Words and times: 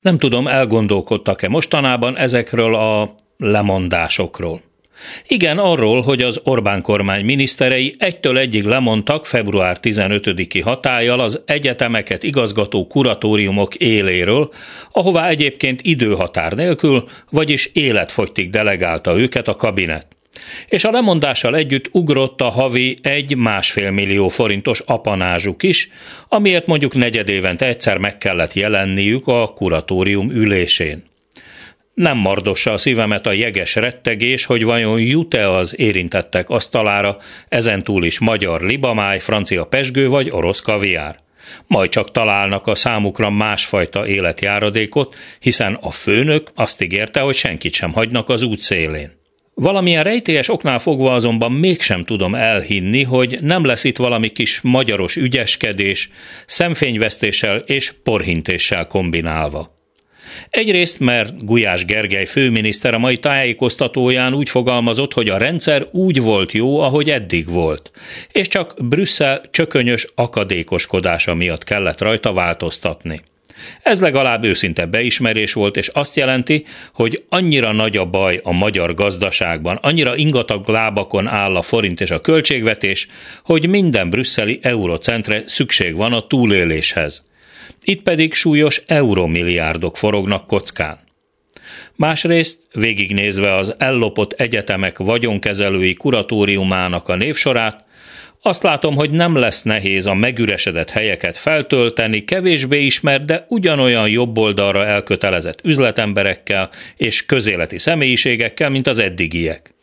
Nem 0.00 0.18
tudom, 0.18 0.46
elgondolkodtak-e 0.46 1.48
mostanában 1.48 2.16
ezekről 2.16 2.74
a 2.74 3.14
lemondásokról. 3.36 4.62
Igen, 5.26 5.58
arról, 5.58 6.00
hogy 6.02 6.22
az 6.22 6.40
Orbán 6.44 6.82
kormány 6.82 7.24
miniszterei 7.24 7.94
egytől 7.98 8.38
egyig 8.38 8.64
lemondtak 8.64 9.26
február 9.26 9.78
15-i 9.82 10.60
hatállyal 10.64 11.20
az 11.20 11.42
egyetemeket 11.46 12.22
igazgató 12.22 12.86
kuratóriumok 12.86 13.74
éléről, 13.74 14.50
ahová 14.92 15.28
egyébként 15.28 15.80
időhatár 15.82 16.52
nélkül, 16.52 17.08
vagyis 17.30 17.70
életfogytig 17.72 18.50
delegálta 18.50 19.18
őket 19.18 19.48
a 19.48 19.56
kabinet. 19.56 20.17
És 20.68 20.84
a 20.84 20.90
lemondással 20.90 21.56
együtt 21.56 21.88
ugrott 21.92 22.40
a 22.40 22.48
havi 22.48 22.98
egy-másfél 23.02 23.90
millió 23.90 24.28
forintos 24.28 24.80
apanázsuk 24.80 25.62
is, 25.62 25.90
amiért 26.28 26.66
mondjuk 26.66 26.94
negyedévente 26.94 27.66
egyszer 27.66 27.98
meg 27.98 28.18
kellett 28.18 28.52
jelenniük 28.52 29.26
a 29.26 29.52
kuratórium 29.54 30.30
ülésén. 30.30 31.06
Nem 31.94 32.18
mardossa 32.18 32.72
a 32.72 32.78
szívemet 32.78 33.26
a 33.26 33.32
jeges 33.32 33.74
rettegés, 33.74 34.44
hogy 34.44 34.64
vajon 34.64 35.00
jut-e 35.00 35.50
az 35.50 35.78
érintettek 35.78 36.50
asztalára 36.50 37.16
ezentúl 37.48 38.04
is 38.04 38.18
magyar 38.18 38.60
libamáj, 38.60 39.18
francia 39.18 39.64
pesgő 39.64 40.08
vagy 40.08 40.30
orosz 40.30 40.60
kaviár. 40.60 41.18
Majd 41.66 41.90
csak 41.90 42.10
találnak 42.10 42.66
a 42.66 42.74
számukra 42.74 43.30
másfajta 43.30 44.06
életjáradékot, 44.06 45.16
hiszen 45.40 45.74
a 45.74 45.90
főnök 45.90 46.50
azt 46.54 46.82
ígérte, 46.82 47.20
hogy 47.20 47.34
senkit 47.34 47.72
sem 47.72 47.92
hagynak 47.92 48.28
az 48.28 48.42
út 48.42 48.60
szélén. 48.60 49.17
Valamilyen 49.60 50.04
rejtélyes 50.04 50.48
oknál 50.48 50.78
fogva 50.78 51.12
azonban 51.12 51.52
mégsem 51.52 52.04
tudom 52.04 52.34
elhinni, 52.34 53.02
hogy 53.02 53.38
nem 53.40 53.64
lesz 53.64 53.84
itt 53.84 53.96
valami 53.96 54.28
kis 54.28 54.60
magyaros 54.60 55.16
ügyeskedés, 55.16 56.10
szemfényvesztéssel 56.46 57.56
és 57.56 57.92
porhintéssel 58.02 58.86
kombinálva. 58.86 59.76
Egyrészt, 60.50 61.00
mert 61.00 61.44
Gulyás 61.44 61.84
Gergely 61.84 62.24
főminiszter 62.24 62.94
a 62.94 62.98
mai 62.98 63.18
tájékoztatóján 63.18 64.34
úgy 64.34 64.48
fogalmazott, 64.48 65.12
hogy 65.12 65.28
a 65.28 65.38
rendszer 65.38 65.86
úgy 65.90 66.22
volt 66.22 66.52
jó, 66.52 66.80
ahogy 66.80 67.10
eddig 67.10 67.48
volt, 67.48 67.90
és 68.32 68.48
csak 68.48 68.74
Brüsszel 68.78 69.42
csökönyös 69.50 70.06
akadékoskodása 70.14 71.34
miatt 71.34 71.64
kellett 71.64 72.00
rajta 72.00 72.32
változtatni. 72.32 73.22
Ez 73.82 74.00
legalább 74.00 74.44
őszinte 74.44 74.86
beismerés 74.86 75.52
volt, 75.52 75.76
és 75.76 75.88
azt 75.88 76.16
jelenti, 76.16 76.64
hogy 76.92 77.24
annyira 77.28 77.72
nagy 77.72 77.96
a 77.96 78.04
baj 78.04 78.40
a 78.42 78.52
magyar 78.52 78.94
gazdaságban, 78.94 79.76
annyira 79.76 80.16
ingatag 80.16 80.68
lábakon 80.68 81.26
áll 81.26 81.56
a 81.56 81.62
forint 81.62 82.00
és 82.00 82.10
a 82.10 82.20
költségvetés, 82.20 83.08
hogy 83.44 83.68
minden 83.68 84.10
brüsszeli 84.10 84.58
eurocentre 84.62 85.42
szükség 85.46 85.94
van 85.94 86.12
a 86.12 86.26
túléléshez. 86.26 87.26
Itt 87.82 88.02
pedig 88.02 88.34
súlyos 88.34 88.82
euromilliárdok 88.86 89.96
forognak 89.96 90.46
kockán. 90.46 90.98
Másrészt, 91.94 92.58
végignézve 92.72 93.54
az 93.54 93.74
ellopott 93.78 94.32
egyetemek 94.32 94.98
vagyonkezelői 94.98 95.94
kuratóriumának 95.94 97.08
a 97.08 97.16
névsorát, 97.16 97.84
azt 98.42 98.62
látom, 98.62 98.94
hogy 98.94 99.10
nem 99.10 99.36
lesz 99.36 99.62
nehéz 99.62 100.06
a 100.06 100.14
megüresedett 100.14 100.90
helyeket 100.90 101.36
feltölteni 101.36 102.24
kevésbé 102.24 102.84
ismert, 102.84 103.24
de 103.24 103.44
ugyanolyan 103.48 104.08
jobb 104.08 104.38
oldalra 104.38 104.86
elkötelezett 104.86 105.60
üzletemberekkel 105.64 106.70
és 106.96 107.26
közéleti 107.26 107.78
személyiségekkel, 107.78 108.68
mint 108.68 108.86
az 108.86 108.98
eddigiek. 108.98 109.74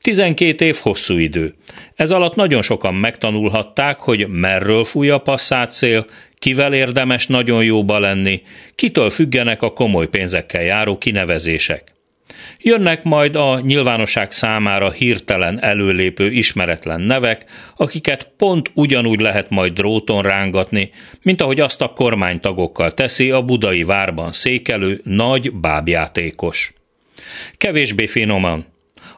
12 0.00 0.64
év 0.64 0.76
hosszú 0.82 1.16
idő. 1.16 1.54
Ez 1.94 2.10
alatt 2.10 2.34
nagyon 2.34 2.62
sokan 2.62 2.94
megtanulhatták, 2.94 3.98
hogy 3.98 4.28
merről 4.28 4.84
fúj 4.84 5.10
a 5.10 5.18
passzát 5.18 5.70
szél, 5.70 6.06
kivel 6.38 6.74
érdemes 6.74 7.26
nagyon 7.26 7.64
jóba 7.64 7.98
lenni, 7.98 8.42
kitől 8.74 9.10
függenek 9.10 9.62
a 9.62 9.72
komoly 9.72 10.08
pénzekkel 10.08 10.62
járó 10.62 10.98
kinevezések. 10.98 11.92
Jönnek 12.58 13.02
majd 13.02 13.36
a 13.36 13.60
nyilvánosság 13.60 14.30
számára 14.30 14.90
hirtelen 14.90 15.62
előlépő 15.62 16.30
ismeretlen 16.30 17.00
nevek, 17.00 17.44
akiket 17.76 18.30
pont 18.36 18.70
ugyanúgy 18.74 19.20
lehet 19.20 19.50
majd 19.50 19.72
dróton 19.72 20.22
rángatni, 20.22 20.90
mint 21.22 21.40
ahogy 21.40 21.60
azt 21.60 21.82
a 21.82 21.92
kormánytagokkal 21.92 22.92
teszi 22.92 23.30
a 23.30 23.42
budai 23.42 23.82
várban 23.82 24.32
székelő 24.32 25.00
nagy 25.04 25.52
bábjátékos. 25.52 26.72
Kevésbé 27.56 28.06
finoman. 28.06 28.66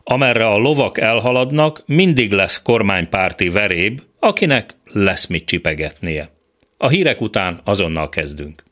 Amerre 0.05 0.47
a 0.47 0.57
lovak 0.57 1.01
elhaladnak, 1.01 1.83
mindig 1.87 2.33
lesz 2.33 2.63
kormánypárti 2.63 3.49
veréb, 3.49 4.01
akinek 4.19 4.75
lesz 4.93 5.27
mit 5.27 5.45
csipegetnie. 5.45 6.31
A 6.79 6.89
hírek 6.89 7.21
után 7.21 7.61
azonnal 7.65 8.09
kezdünk. 8.09 8.64